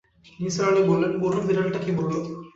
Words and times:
নিসার 0.39 0.65
আলি 0.69 0.81
বললেন, 0.89 1.11
বলুন, 1.21 1.41
বিড়ালটা 1.47 1.79
কী 1.83 1.91
বলল। 1.97 2.13